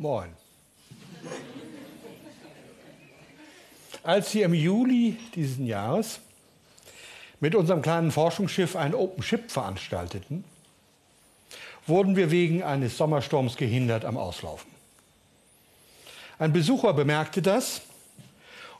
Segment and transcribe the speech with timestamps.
[0.00, 0.28] Moin.
[4.04, 6.20] Als wir im Juli dieses Jahres
[7.40, 10.44] mit unserem kleinen Forschungsschiff ein Open Ship veranstalteten,
[11.88, 14.70] wurden wir wegen eines Sommersturms gehindert am Auslaufen.
[16.38, 17.80] Ein Besucher bemerkte das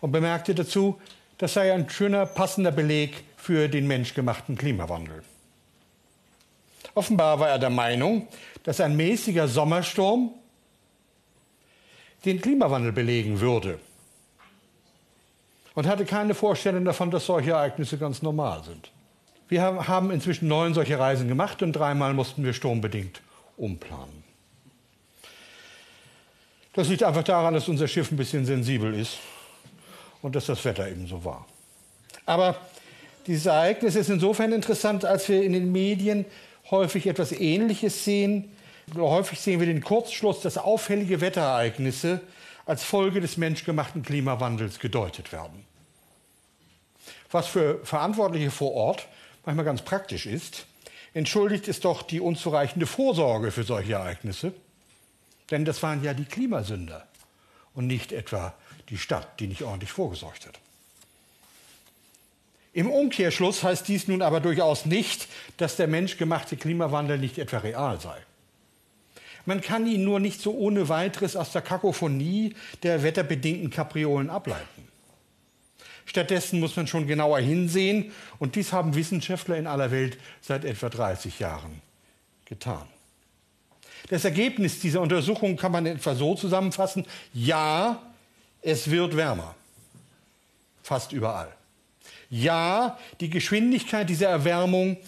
[0.01, 1.01] und bemerkte dazu,
[1.39, 5.25] das sei ein schöner, passender Beleg für den menschgemachten Klimawandel.
[6.95, 8.29] Offenbar war er der Meinung,
[8.63, 10.33] dass ein mäßiger Sommersturm
[12.25, 13.79] den Klimawandel belegen würde
[15.75, 18.91] und hatte keine Vorstellung davon, dass solche Ereignisse ganz normal sind.
[19.49, 23.23] Wir haben inzwischen neun solche Reisen gemacht und dreimal mussten wir sturmbedingt
[23.57, 24.25] umplanen.
[26.75, 29.19] Das liegt einfach daran, dass unser Schiff ein bisschen sensibel ist
[30.23, 31.47] und dass das Wetter eben so war.
[32.27, 32.57] Aber
[33.27, 36.25] dieses Ereignis ist insofern interessant, als wir in den Medien
[36.71, 38.53] häufig etwas Ähnliches sehen.
[38.97, 42.21] Häufig sehen wir den Kurzschluss, dass auffällige Wetterereignisse
[42.67, 45.65] als Folge des menschgemachten Klimawandels gedeutet werden.
[47.31, 49.07] Was für Verantwortliche vor Ort
[49.45, 50.67] manchmal ganz praktisch ist,
[51.15, 54.53] entschuldigt es doch die unzureichende Vorsorge für solche Ereignisse.
[55.51, 57.07] Denn das waren ja die Klimasünder
[57.75, 58.55] und nicht etwa
[58.89, 60.59] die Stadt, die nicht ordentlich vorgesorgt hat.
[62.73, 65.27] Im Umkehrschluss heißt dies nun aber durchaus nicht,
[65.57, 68.19] dass der menschgemachte Klimawandel nicht etwa real sei.
[69.49, 74.87] Man kann ihn nur nicht so ohne weiteres aus der Kakophonie der wetterbedingten Kapriolen ableiten.
[76.05, 80.91] Stattdessen muss man schon genauer hinsehen und dies haben Wissenschaftler in aller Welt seit etwa
[80.91, 81.81] 30 Jahren
[82.45, 82.87] getan.
[84.11, 88.03] Das Ergebnis dieser Untersuchung kann man etwa so zusammenfassen, ja,
[88.61, 89.55] es wird wärmer.
[90.83, 91.55] Fast überall.
[92.29, 94.99] Ja, die Geschwindigkeit dieser Erwärmung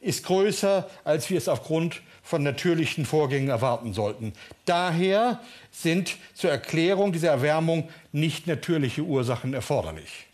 [0.00, 4.32] ist größer, als wir es aufgrund von natürlichen Vorgängen erwarten sollten.
[4.64, 5.40] Daher
[5.72, 10.26] sind zur Erklärung dieser Erwärmung nicht natürliche Ursachen erforderlich.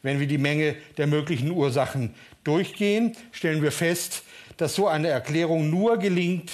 [0.00, 4.22] Wenn wir die Menge der möglichen Ursachen durchgehen, stellen wir fest,
[4.56, 6.50] dass so eine Erklärung nur gelingt,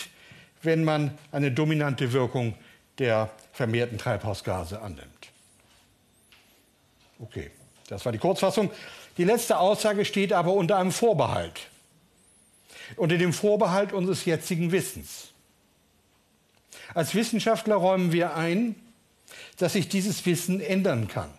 [0.63, 2.55] wenn man eine dominante Wirkung
[2.99, 5.29] der vermehrten Treibhausgase annimmt.
[7.21, 7.53] Okay,
[7.89, 8.73] das war die Kurzfassung.
[9.19, 11.69] Die letzte Aussage steht aber unter einem Vorbehalt
[12.97, 15.33] unter dem Vorbehalt unseres jetzigen Wissens.
[16.95, 18.75] Als Wissenschaftler räumen wir ein,
[19.57, 21.31] dass sich dieses Wissen ändern kann.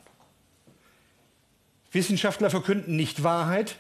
[1.92, 3.78] Wissenschaftler verkünden nicht Wahrheit,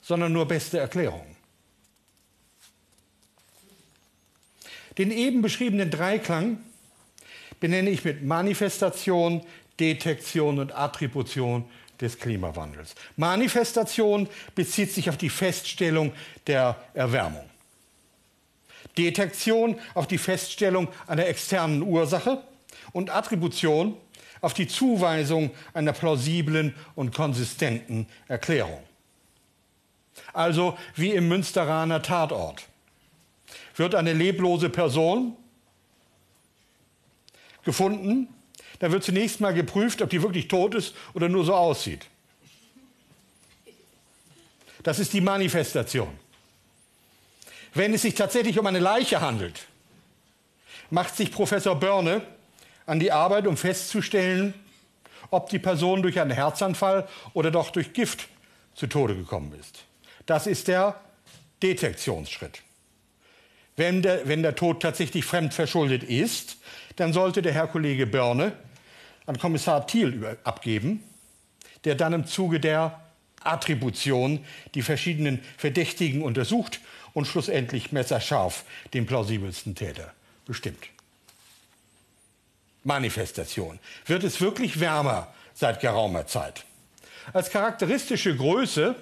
[0.00, 1.36] sondern nur beste Erklärungen.
[4.96, 6.60] Den eben beschriebenen Dreiklang
[7.60, 9.44] benenne ich mit Manifestation,
[9.78, 11.64] Detektion und Attribution
[12.00, 12.94] des Klimawandels.
[13.16, 16.12] Manifestation bezieht sich auf die Feststellung
[16.46, 17.48] der Erwärmung.
[18.96, 22.42] Detektion auf die Feststellung einer externen Ursache
[22.92, 23.96] und Attribution
[24.40, 28.82] auf die Zuweisung einer plausiblen und konsistenten Erklärung.
[30.32, 32.66] Also wie im Münsteraner Tatort.
[33.76, 35.36] Wird eine leblose Person
[37.64, 38.28] gefunden,
[38.80, 42.06] dann wird zunächst mal geprüft, ob die wirklich tot ist oder nur so aussieht.
[44.82, 46.18] Das ist die Manifestation.
[47.74, 49.66] Wenn es sich tatsächlich um eine Leiche handelt,
[50.88, 52.22] macht sich Professor Börne
[52.86, 54.54] an die Arbeit, um festzustellen,
[55.30, 58.28] ob die Person durch einen Herzanfall oder doch durch Gift
[58.74, 59.84] zu Tode gekommen ist.
[60.24, 60.98] Das ist der
[61.62, 62.62] Detektionsschritt.
[63.76, 66.56] Wenn der, wenn der Tod tatsächlich fremdverschuldet ist,
[66.96, 68.52] dann sollte der Herr Kollege Börne
[69.26, 71.02] an Kommissar Thiel abgeben,
[71.84, 73.00] der dann im Zuge der
[73.42, 74.44] Attribution
[74.74, 76.80] die verschiedenen Verdächtigen untersucht
[77.12, 80.12] und schlussendlich messerscharf den plausibelsten Täter
[80.46, 80.88] bestimmt.
[82.84, 83.78] Manifestation.
[84.06, 86.64] Wird es wirklich wärmer seit geraumer Zeit?
[87.32, 88.94] Als charakteristische Größe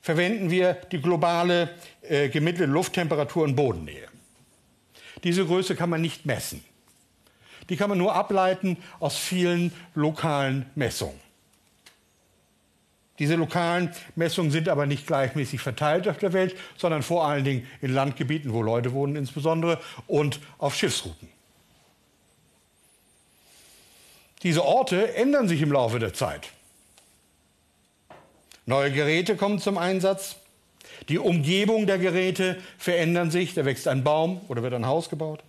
[0.00, 4.08] verwenden wir die globale äh, gemittelte Lufttemperatur in Bodennähe.
[5.24, 6.64] Diese Größe kann man nicht messen.
[7.68, 11.26] Die kann man nur ableiten aus vielen lokalen Messungen.
[13.18, 17.66] Diese lokalen Messungen sind aber nicht gleichmäßig verteilt auf der Welt, sondern vor allen Dingen
[17.80, 21.28] in Landgebieten, wo Leute wohnen insbesondere, und auf Schiffsrouten.
[24.42, 26.50] Diese Orte ändern sich im Laufe der Zeit.
[28.66, 30.36] Neue Geräte kommen zum Einsatz.
[31.08, 33.54] Die Umgebung der Geräte verändern sich.
[33.54, 35.42] Da wächst ein Baum oder wird ein Haus gebaut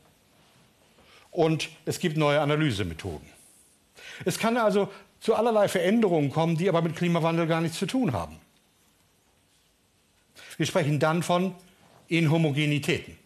[1.32, 3.28] und es gibt neue Analysemethoden.
[4.26, 4.90] Es kann also
[5.20, 8.40] zu allerlei Veränderungen kommen, die aber mit Klimawandel gar nichts zu tun haben.
[10.58, 11.54] Wir sprechen dann von
[12.08, 13.18] Inhomogenitäten.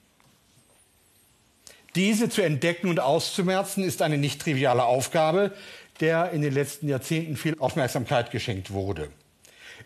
[1.96, 5.54] Diese zu entdecken und auszumerzen ist eine nicht triviale Aufgabe,
[6.00, 9.10] der in den letzten Jahrzehnten viel Aufmerksamkeit geschenkt wurde.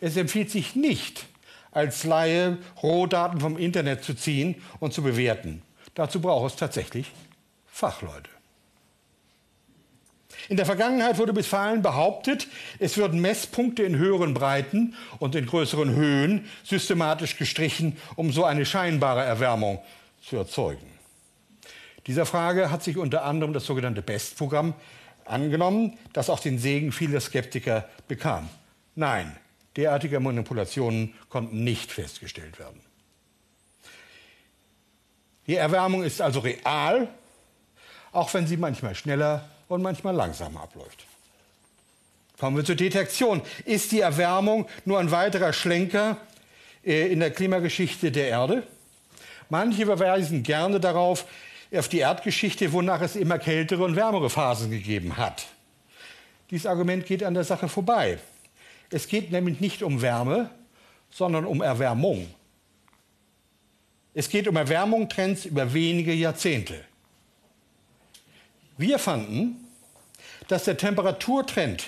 [0.01, 1.25] Es empfiehlt sich nicht,
[1.71, 5.62] als Laie Rohdaten vom Internet zu ziehen und zu bewerten.
[5.94, 7.12] Dazu braucht es tatsächlich
[7.75, 8.30] Fachleute.
[10.48, 12.48] In der Vergangenheit wurde bisweilen behauptet,
[12.80, 18.66] es würden Messpunkte in höheren Breiten und in größeren Höhen systematisch gestrichen, um so eine
[18.66, 19.83] scheinbare Erwärmung
[20.22, 20.88] zu erzeugen.
[22.07, 24.74] Dieser Frage hat sich unter anderem das sogenannte BEST-Programm
[25.25, 28.48] angenommen, das auch den Segen vieler Skeptiker bekam.
[28.95, 29.36] Nein,
[29.75, 32.80] derartige Manipulationen konnten nicht festgestellt werden.
[35.48, 37.10] Die Erwärmung ist also real,
[38.15, 41.06] auch wenn sie manchmal schneller und manchmal langsamer abläuft.
[42.39, 43.41] Kommen wir zur Detektion.
[43.65, 46.17] Ist die Erwärmung nur ein weiterer Schlenker
[46.83, 48.63] äh, in der Klimageschichte der Erde?
[49.50, 51.25] Manche verweisen gerne darauf,
[51.73, 55.45] auf die Erdgeschichte, wonach es immer kältere und wärmere Phasen gegeben hat.
[56.51, 58.19] Dieses Argument geht an der Sache vorbei.
[58.91, 60.51] Es geht nämlich nicht um Wärme,
[61.09, 62.27] sondern um Erwärmung.
[64.13, 66.85] Es geht um Erwärmungstrends über wenige Jahrzehnte.
[68.77, 69.66] Wir fanden,
[70.48, 71.86] dass der Temperaturtrend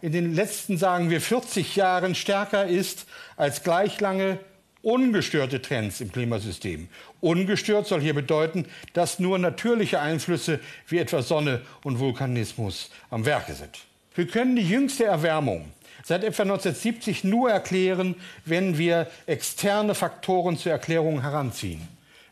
[0.00, 3.06] in den letzten, sagen wir, 40 Jahren stärker ist
[3.36, 4.38] als gleich lange
[4.82, 6.88] ungestörte Trends im Klimasystem.
[7.20, 8.64] Ungestört soll hier bedeuten,
[8.94, 13.78] dass nur natürliche Einflüsse wie etwa Sonne und Vulkanismus am Werke sind.
[14.14, 15.70] Wir können die jüngste Erwärmung
[16.02, 18.14] seit etwa 1970 nur erklären,
[18.46, 21.86] wenn wir externe Faktoren zur Erklärung heranziehen.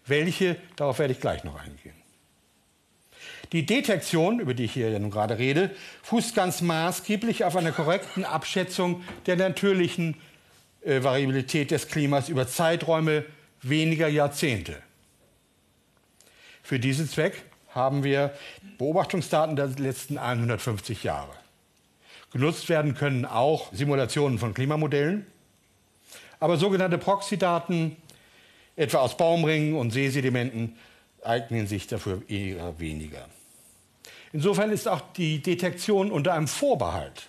[0.06, 1.97] Welche, darauf werde ich gleich noch eingehen.
[3.52, 5.70] Die Detektion, über die ich hier nun gerade rede,
[6.02, 10.16] fußt ganz maßgeblich auf einer korrekten Abschätzung der natürlichen
[10.82, 13.24] äh, Variabilität des Klimas über Zeiträume
[13.62, 14.76] weniger Jahrzehnte.
[16.62, 18.34] Für diesen Zweck haben wir
[18.76, 21.32] Beobachtungsdaten der letzten 150 Jahre.
[22.32, 25.26] Genutzt werden können auch Simulationen von Klimamodellen,
[26.40, 27.96] aber sogenannte Proxy-Daten,
[28.76, 30.76] etwa aus Baumringen und Seesedimenten,
[31.24, 33.26] eignen sich dafür eher weniger.
[34.32, 37.28] Insofern ist auch die Detektion unter einem Vorbehalt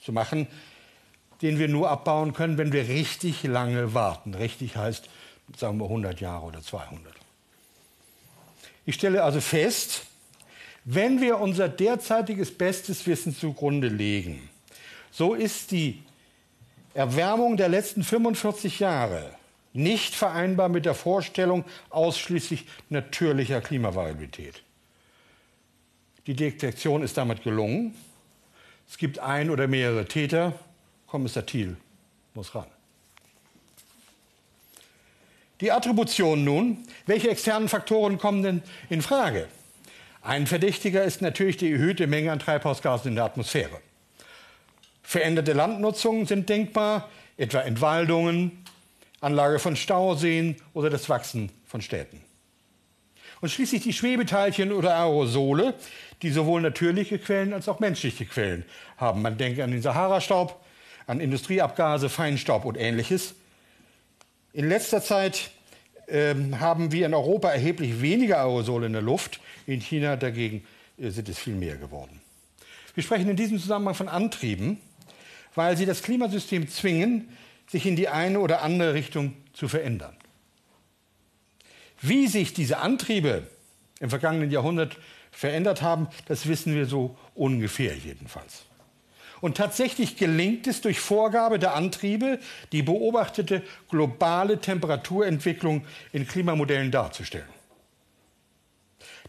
[0.00, 0.46] zu machen,
[1.42, 4.34] den wir nur abbauen können, wenn wir richtig lange warten.
[4.34, 5.08] Richtig heißt,
[5.56, 7.12] sagen wir 100 Jahre oder 200.
[8.86, 10.06] Ich stelle also fest,
[10.84, 14.48] wenn wir unser derzeitiges bestes Wissen zugrunde legen,
[15.10, 16.02] so ist die
[16.92, 19.30] Erwärmung der letzten 45 Jahre
[19.72, 24.63] nicht vereinbar mit der Vorstellung ausschließlich natürlicher Klimavariabilität.
[26.26, 27.94] Die Detektion ist damit gelungen.
[28.88, 30.58] Es gibt ein oder mehrere Täter.
[31.06, 31.76] Kommissar Thiel
[32.34, 32.66] muss ran.
[35.60, 36.78] Die Attribution nun.
[37.06, 39.48] Welche externen Faktoren kommen denn in Frage?
[40.22, 43.80] Ein Verdächtiger ist natürlich die erhöhte Menge an Treibhausgasen in der Atmosphäre.
[45.02, 48.64] Veränderte Landnutzungen sind denkbar, etwa Entwaldungen,
[49.20, 52.20] Anlage von Stauseen oder das Wachsen von Städten.
[53.44, 55.74] Und schließlich die Schwebeteilchen oder Aerosole,
[56.22, 58.64] die sowohl natürliche Quellen als auch menschliche Quellen
[58.96, 59.20] haben.
[59.20, 60.58] Man denke an den Sahara-Staub,
[61.06, 63.34] an Industrieabgase, Feinstaub und ähnliches.
[64.54, 65.50] In letzter Zeit
[66.08, 69.40] ähm, haben wir in Europa erheblich weniger Aerosole in der Luft.
[69.66, 70.64] In China dagegen
[70.96, 72.22] äh, sind es viel mehr geworden.
[72.94, 74.80] Wir sprechen in diesem Zusammenhang von Antrieben,
[75.54, 77.28] weil sie das Klimasystem zwingen,
[77.66, 80.16] sich in die eine oder andere Richtung zu verändern.
[82.06, 83.44] Wie sich diese Antriebe
[83.98, 84.98] im vergangenen Jahrhundert
[85.30, 88.66] verändert haben, das wissen wir so ungefähr jedenfalls.
[89.40, 92.40] Und tatsächlich gelingt es durch Vorgabe der Antriebe,
[92.72, 97.48] die beobachtete globale Temperaturentwicklung in Klimamodellen darzustellen.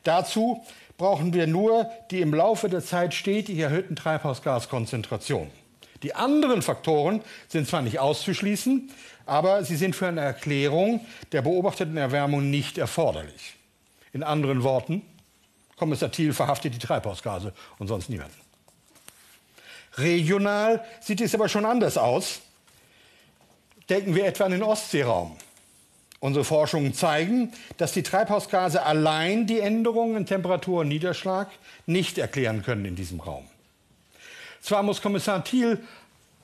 [0.04, 0.62] Dazu
[0.98, 5.65] brauchen wir nur die im Laufe der Zeit stetig erhöhten Treibhausgaskonzentrationen.
[6.06, 8.92] Die anderen Faktoren sind zwar nicht auszuschließen,
[9.26, 13.56] aber sie sind für eine Erklärung der beobachteten Erwärmung nicht erforderlich.
[14.14, 15.02] In anderen Worten,
[15.78, 18.40] Kommissar Thiel verhaftet die Treibhausgase und sonst niemanden.
[19.96, 22.42] Regional sieht es aber schon anders aus.
[23.90, 25.36] Denken wir etwa an den Ostseeraum.
[26.20, 31.50] Unsere Forschungen zeigen, dass die Treibhausgase allein die Änderungen in Temperatur und Niederschlag
[31.88, 33.48] nicht erklären können in diesem Raum.
[34.66, 35.78] Zwar muss Kommissar Thiel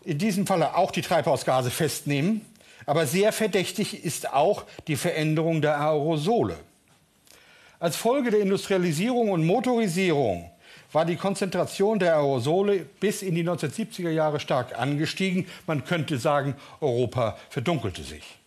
[0.04, 2.46] in diesem Falle auch die Treibhausgase festnehmen,
[2.86, 6.60] aber sehr verdächtig ist auch die Veränderung der Aerosole.
[7.80, 10.52] Als Folge der Industrialisierung und Motorisierung
[10.92, 15.48] war die Konzentration der Aerosole bis in die 1970er Jahre stark angestiegen.
[15.66, 18.38] Man könnte sagen, Europa verdunkelte sich.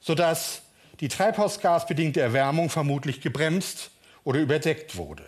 [0.00, 0.62] Sodass
[1.00, 3.90] die treibhausgasbedingte Erwärmung vermutlich gebremst
[4.22, 5.24] oder überdeckt wurde.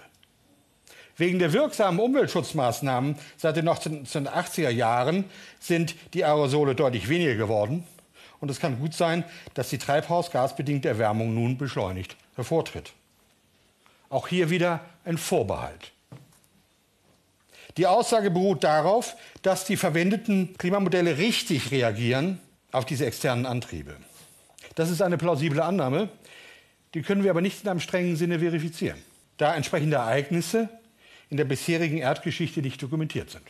[1.20, 5.26] Wegen der wirksamen Umweltschutzmaßnahmen seit den 1980er Jahren
[5.60, 7.84] sind die Aerosole deutlich weniger geworden.
[8.40, 12.94] Und es kann gut sein, dass die treibhausgasbedingte Erwärmung nun beschleunigt hervortritt.
[14.08, 15.92] Auch hier wieder ein Vorbehalt.
[17.76, 22.40] Die Aussage beruht darauf, dass die verwendeten Klimamodelle richtig reagieren
[22.72, 23.94] auf diese externen Antriebe.
[24.74, 26.08] Das ist eine plausible Annahme,
[26.94, 29.02] die können wir aber nicht in einem strengen Sinne verifizieren,
[29.36, 30.70] da entsprechende Ereignisse
[31.30, 33.44] in der bisherigen Erdgeschichte nicht dokumentiert sind.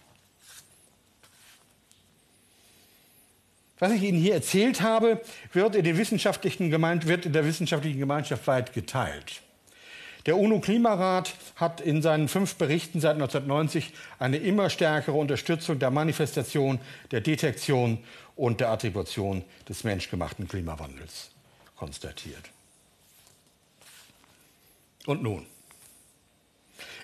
[3.78, 5.22] Was ich Ihnen hier erzählt habe,
[5.54, 9.40] wird in, wird in der wissenschaftlichen Gemeinschaft weit geteilt.
[10.26, 16.78] Der UNO-Klimarat hat in seinen fünf Berichten seit 1990 eine immer stärkere Unterstützung der Manifestation,
[17.10, 17.98] der Detektion
[18.36, 21.30] und der Attribution des menschgemachten Klimawandels
[21.74, 22.50] konstatiert.
[25.06, 25.46] Und nun?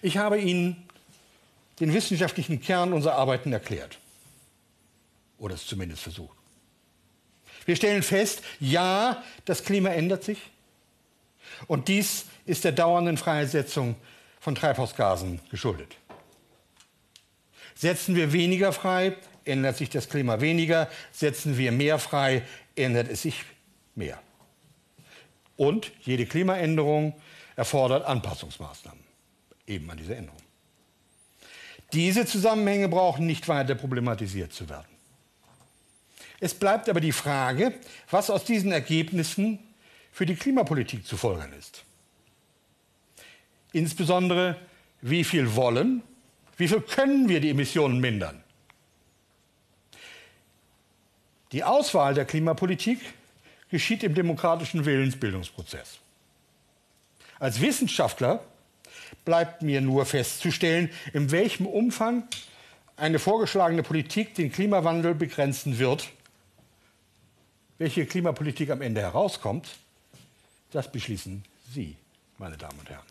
[0.07, 0.87] Ich habe Ihnen
[1.81, 3.99] den wissenschaftlichen Kern unserer Arbeiten erklärt.
[5.37, 6.39] Oder es zumindest versucht.
[7.65, 10.39] Wir stellen fest, ja, das Klima ändert sich.
[11.67, 13.97] Und dies ist der dauernden Freisetzung
[14.39, 15.97] von Treibhausgasen geschuldet.
[17.75, 20.89] Setzen wir weniger frei, ändert sich das Klima weniger.
[21.11, 22.45] Setzen wir mehr frei,
[22.77, 23.45] ändert es sich
[23.97, 24.21] mehr.
[25.57, 27.13] Und jede Klimaänderung
[27.57, 29.06] erfordert Anpassungsmaßnahmen
[29.67, 30.41] eben an diese Änderung.
[31.93, 34.89] Diese Zusammenhänge brauchen nicht weiter problematisiert zu werden.
[36.41, 37.75] Es bleibt aber die Frage,
[38.11, 39.59] was aus diesen Ergebnissen
[40.13, 41.85] für die Klimapolitik zu folgern ist.
[43.73, 44.57] Insbesondere,
[45.01, 46.03] wie viel wollen,
[46.57, 48.43] wie viel können wir die Emissionen mindern.
[51.53, 53.01] Die Auswahl der Klimapolitik
[53.71, 55.99] geschieht im demokratischen Willensbildungsprozess.
[57.39, 58.45] Als Wissenschaftler
[59.25, 62.29] bleibt mir nur festzustellen, in welchem Umfang
[62.97, 66.09] eine vorgeschlagene Politik den Klimawandel begrenzen wird.
[67.79, 69.69] Welche Klimapolitik am Ende herauskommt,
[70.71, 71.97] das beschließen Sie,
[72.39, 73.05] meine Damen und Herren.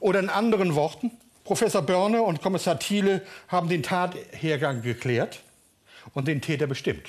[0.00, 1.12] Oder in anderen Worten,
[1.44, 5.42] Professor Börne und Kommissar Thiele haben den Tathergang geklärt
[6.12, 7.08] und den Täter bestimmt.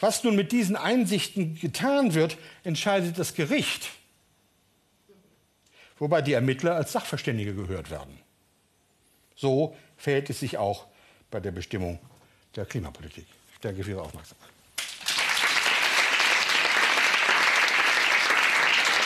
[0.00, 3.88] Was nun mit diesen Einsichten getan wird, entscheidet das Gericht
[5.98, 8.18] wobei die Ermittler als Sachverständige gehört werden.
[9.36, 10.86] So verhält es sich auch
[11.30, 11.98] bei der Bestimmung
[12.54, 13.26] der Klimapolitik.
[13.52, 14.53] Ich danke für Ihre Aufmerksamkeit.